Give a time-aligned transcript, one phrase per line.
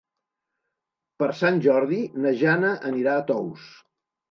[1.23, 3.71] Per Sant Jordi na Jana anirà a Tous.